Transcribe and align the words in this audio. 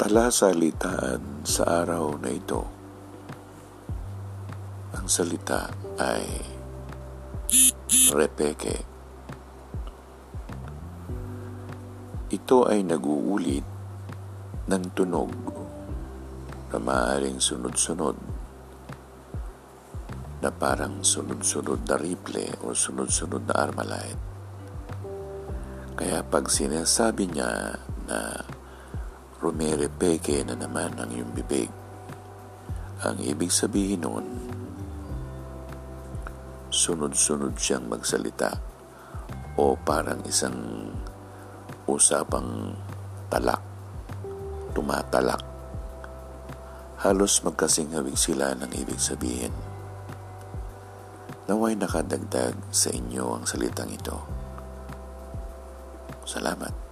Salasalitaan 0.00 1.44
sa 1.44 1.84
araw 1.84 2.16
na 2.24 2.32
ito. 2.32 2.64
Ang 4.96 5.04
salita 5.04 5.68
ay 6.00 6.24
repeke. 8.08 8.80
Ito 12.32 12.64
ay 12.64 12.80
naguulit 12.80 13.68
ng 14.72 14.84
tunog 14.96 15.36
na 16.72 16.80
maaaring 16.80 17.36
sunod-sunod 17.36 18.16
na 20.40 20.48
parang 20.48 21.04
sunod-sunod 21.04 21.84
na 21.84 22.00
riple 22.00 22.48
o 22.64 22.72
sunod-sunod 22.72 23.52
na 23.52 23.68
armalite. 23.68 24.24
Kaya 25.92 26.24
pag 26.24 26.48
sinasabi 26.48 27.28
niya 27.28 27.76
na 28.08 28.48
rumerepeke 29.40 30.44
na 30.44 30.52
naman 30.52 30.92
ang 31.00 31.08
iyong 31.08 31.32
bibig, 31.32 31.72
ang 33.00 33.16
ibig 33.24 33.48
sabihin 33.48 34.04
nun, 34.04 34.26
sunod-sunod 36.68 37.56
siyang 37.56 37.88
magsalita 37.88 38.52
o 39.56 39.74
parang 39.80 40.20
isang 40.28 40.88
usapang 41.88 42.76
talak, 43.32 43.64
tumatalak. 44.76 45.40
Halos 47.00 47.40
magkasing 47.40 47.96
hawig 47.96 48.20
sila 48.20 48.52
ng 48.52 48.70
ibig 48.76 49.00
sabihin. 49.00 49.56
Naway 51.48 51.74
nakadagdag 51.74 52.54
sa 52.68 52.92
inyo 52.92 53.40
ang 53.40 53.48
salitang 53.48 53.88
ito. 53.88 54.20
Salamat. 56.28 56.89